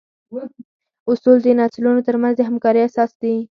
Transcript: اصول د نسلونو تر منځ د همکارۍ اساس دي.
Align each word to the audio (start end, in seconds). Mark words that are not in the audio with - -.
اصول 1.11 1.37
د 1.43 1.47
نسلونو 1.59 2.01
تر 2.07 2.15
منځ 2.21 2.33
د 2.37 2.41
همکارۍ 2.49 2.81
اساس 2.85 3.11
دي. 3.21 3.35